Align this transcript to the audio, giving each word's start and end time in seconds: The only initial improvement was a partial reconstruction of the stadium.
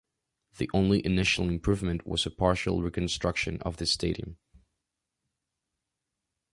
The 0.57 0.67
only 0.73 1.05
initial 1.05 1.47
improvement 1.47 2.07
was 2.07 2.25
a 2.25 2.31
partial 2.31 2.81
reconstruction 2.81 3.59
of 3.61 3.77
the 3.77 3.85
stadium. 3.85 4.37